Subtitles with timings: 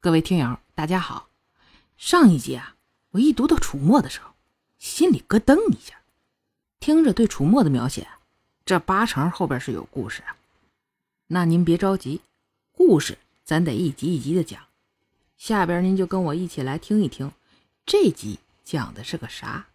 [0.00, 1.28] 各位听友，大家好。
[1.96, 2.76] 上一集啊，
[3.10, 4.30] 我一读到楚墨的时候，
[4.78, 6.02] 心里咯噔一下。
[6.78, 8.06] 听着对楚墨的描写，
[8.64, 10.36] 这八成后边是有故事啊。
[11.26, 12.20] 那您别着急，
[12.70, 14.66] 故事咱得一集一集的讲。
[15.36, 17.32] 下边您就跟我一起来听一听，
[17.84, 19.66] 这集讲的是个啥。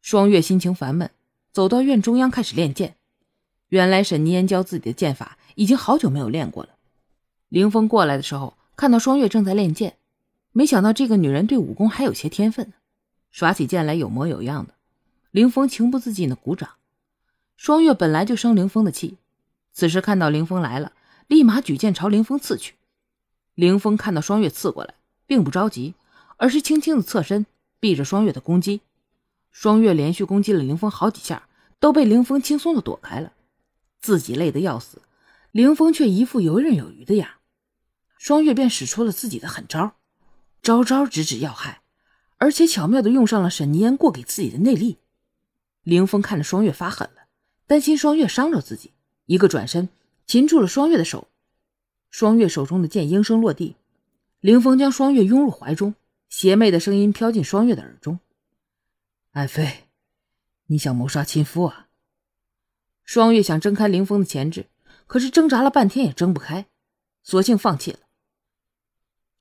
[0.00, 1.10] 双月心情烦闷，
[1.52, 2.96] 走到院中央开始练剑。
[3.68, 6.70] 原来沈凝烟教自己的剑法已经好久没有练过了。
[7.50, 8.56] 凌风过来的时候。
[8.80, 9.98] 看到双月正在练剑，
[10.52, 12.72] 没想到这个女人对武功还有些天分，
[13.30, 14.72] 耍起剑来有模有样的。
[15.30, 16.70] 凌风情不自禁的鼓掌。
[17.58, 19.18] 双月本来就生凌风的气，
[19.74, 20.92] 此时看到凌风来了，
[21.26, 22.76] 立马举剑朝凌风刺去。
[23.54, 24.94] 凌风看到双月刺过来，
[25.26, 25.92] 并不着急，
[26.38, 27.44] 而是轻轻的侧身
[27.80, 28.80] 避着双月的攻击。
[29.50, 31.46] 双月连续攻击了凌风好几下，
[31.78, 33.34] 都被凌风轻松的躲开了。
[34.00, 35.02] 自己累得要死，
[35.52, 37.28] 凌风却一副游刃有余的样。
[38.20, 39.96] 双月便使出了自己的狠招，
[40.60, 41.80] 招招直指要害，
[42.36, 44.98] 而且巧妙的用上了沈凝烟过给自己的内力。
[45.84, 47.22] 凌风看着双月发狠了，
[47.66, 48.92] 担心双月伤着自己，
[49.24, 49.88] 一个转身
[50.26, 51.28] 擒住了双月的手。
[52.10, 53.76] 双月手中的剑应声落地，
[54.40, 55.94] 凌风将双月拥入怀中，
[56.28, 58.20] 邪魅的声音飘进双月的耳中
[59.32, 59.84] ：“爱妃，
[60.66, 61.88] 你想谋杀亲夫啊？”
[63.02, 64.66] 双月想挣开凌风的钳制，
[65.06, 66.66] 可是挣扎了半天也挣不开，
[67.22, 68.00] 索性放弃了。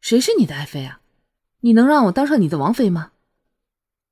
[0.09, 1.03] 谁是你的爱妃啊？
[1.59, 3.11] 你能让我当上你的王妃吗？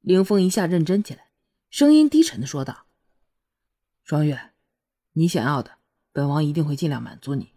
[0.01, 1.31] 凌风一下认真起来，
[1.71, 2.85] 声音低沉的说道
[4.05, 4.51] ：“双月，
[5.13, 5.79] 你想要的，
[6.11, 7.51] 本王一定会尽量满足你。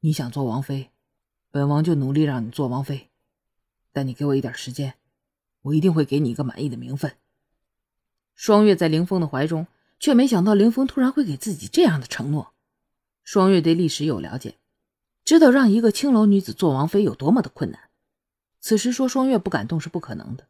[0.00, 0.90] 你想做王妃，
[1.50, 3.10] 本王就努力让你做王妃。
[3.92, 4.94] 但你给我一点时间，
[5.60, 7.18] 我一定会给你一个满意的名分。”
[8.34, 9.66] 双月在凌风的怀中，
[10.00, 12.54] 却没想到凌风突然会给自己这样的承诺。
[13.22, 14.56] 双月对历史有了解。
[15.26, 17.90] 知道让一个青楼女子做王妃有多么的困难，
[18.60, 20.46] 此时说双月不敢动是不可能的。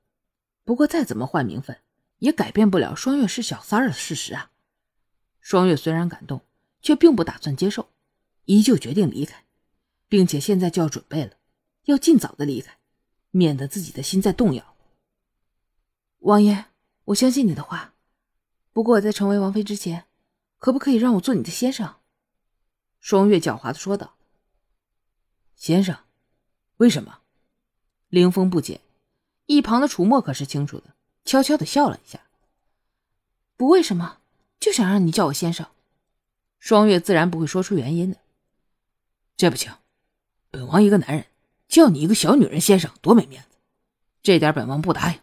[0.65, 1.79] 不过再怎么换名分，
[2.19, 4.51] 也改变不了双月是小三儿的事实啊。
[5.41, 6.43] 双月虽然感动，
[6.83, 7.89] 却并不打算接受，
[8.45, 9.47] 依旧决定离开，
[10.09, 11.33] 并且现在就要准备了，
[11.87, 12.77] 要尽早的离开，
[13.31, 14.77] 免得自己的心再动摇。
[16.19, 16.67] 王爷，
[17.07, 17.95] 我相信你的话，
[18.75, 20.05] 不过在成为王妃之前，
[20.59, 21.95] 可不可以让我做你的先生？
[23.01, 24.16] 双月狡猾的说道。
[25.57, 25.97] 先生，
[26.77, 27.19] 为什么？
[28.11, 28.83] 凌风不解，
[29.47, 30.95] 一旁的楚墨可是清楚的，
[31.25, 32.21] 悄悄的笑了一下。
[33.57, 34.19] 不为什么，
[34.61, 35.67] 就想让你叫我先生。
[36.59, 38.19] 双月自然不会说出原因的。
[39.35, 39.73] 这不行，
[40.51, 41.25] 本王一个男人
[41.69, 43.57] 叫你一个小女人先生，多没面子。
[44.23, 45.19] 这点本王不答应。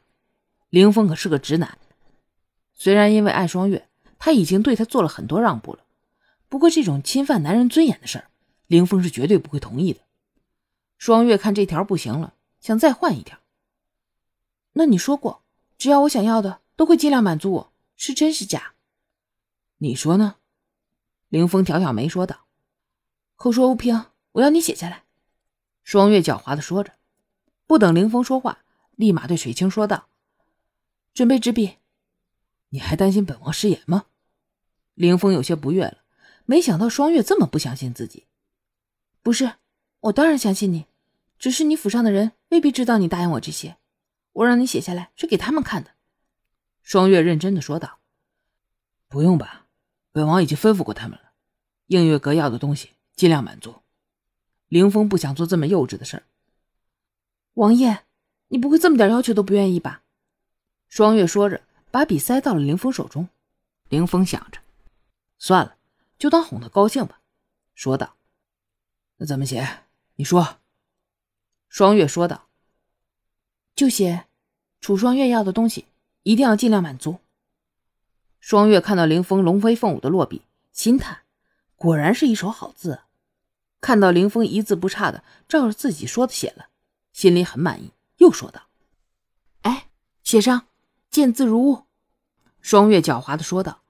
[0.69, 1.77] 凌风可是个直男，
[2.73, 5.85] 虽然因为爱双月，他已经对他做了很多让步了，
[6.49, 8.29] 不过这种侵犯男人尊严的事儿，
[8.65, 9.99] 凌风是绝对不会同意的。
[11.05, 13.37] 双月看这条不行了，想再换一条。
[14.71, 15.43] 那你说过，
[15.77, 18.75] 只要我想要的，都会尽量满足我，是真是假？
[19.79, 20.37] 你说呢？
[21.27, 22.45] 凌风挑挑眉说道
[23.35, 25.03] ：“口说无凭，我要你写下来。”
[25.83, 26.93] 双月狡猾的说着，
[27.67, 28.59] 不等凌风说话，
[28.95, 30.07] 立马对水清说道
[31.13, 31.79] ：“准备纸笔。”
[32.71, 34.05] 你还担心本王失言吗？
[34.93, 35.97] 凌风有些不悦了，
[36.45, 38.25] 没想到双月这么不相信自己。
[39.21, 39.55] 不是，
[39.99, 40.85] 我当然相信你。
[41.43, 43.75] 只是你府上的人未必知道你答应我这些，
[44.31, 45.91] 我让你写下来是给他们看的。”
[46.81, 47.99] 双月认真的说道。
[49.09, 49.67] “不用吧，
[50.13, 51.33] 本王已经吩咐过他们了，
[51.87, 53.81] 映月阁要的东西尽量满足。”
[54.71, 56.23] 凌风不想做这么幼稚的事儿。
[57.55, 58.05] 王爷，
[58.47, 60.03] 你不会这么点要求都不愿意吧？
[60.87, 61.61] 双月说着，
[61.91, 63.27] 把笔塞到了凌风手中。
[63.89, 64.61] 凌风想着，
[65.37, 65.75] 算了，
[66.17, 67.19] 就当哄他高兴吧，
[67.75, 68.15] 说道
[69.19, 69.81] ：“那怎么写？
[70.15, 70.59] 你说。”
[71.73, 72.49] 双月说道
[73.73, 74.27] ：“就写，
[74.79, 75.87] 楚双月要的东西，
[76.21, 77.17] 一定要尽量满足。”
[78.39, 81.23] 双月看到凌风龙飞凤舞的落笔，心叹：
[81.75, 82.99] 果然是一手好字。
[83.81, 86.67] 看到凌风一字不差的照着自己说的写了，
[87.11, 88.67] 心里很满意，又说道
[89.63, 89.87] ：“哎，
[90.21, 90.67] 写上，
[91.09, 91.85] 见字如晤。”
[92.61, 93.81] 双月狡猾的说道。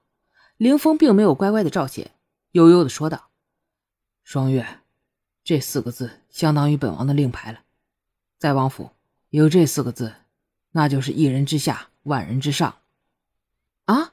[0.56, 2.12] 凌风并没有乖乖的照写，
[2.52, 3.28] 悠悠的说道
[4.24, 4.80] ：“双月，
[5.44, 7.60] 这四个字相当于本王的令牌了。”
[8.44, 8.90] 在王府
[9.30, 10.16] 有这四个字，
[10.72, 12.76] 那就是一人之下，万人之上。
[13.86, 14.12] 啊？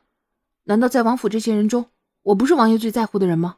[0.63, 1.89] 难道在王府这些人中，
[2.21, 3.57] 我不是王爷最在乎的人吗？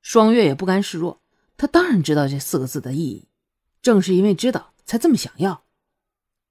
[0.00, 1.20] 双月也不甘示弱，
[1.56, 3.26] 他当然知道这四个字的意义，
[3.82, 5.64] 正是因为知道，才这么想要。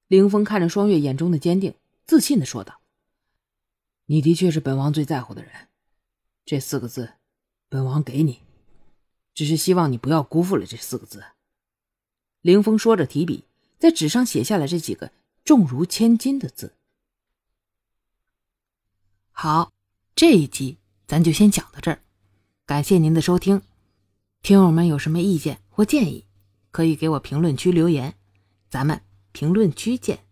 [0.09, 1.73] 凌风看着双月眼中的坚定，
[2.05, 2.81] 自信的说道
[4.07, 5.69] ：“你的确是本王最在乎的人，
[6.43, 7.13] 这四个字，
[7.69, 8.41] 本王给你，
[9.33, 11.23] 只是希望你不要辜负了这四个字。”
[12.41, 13.43] 凌风说着，提笔
[13.77, 15.11] 在纸上写下了这几个
[15.43, 16.73] 重如千斤的字。
[19.31, 19.71] 好，
[20.15, 20.77] 这一集
[21.07, 22.01] 咱就先讲到这儿，
[22.65, 23.61] 感谢您的收听。
[24.41, 26.25] 听友们有什么意见或建议，
[26.71, 28.15] 可以给我评论区留言，
[28.69, 29.01] 咱们
[29.31, 30.25] 评论区见。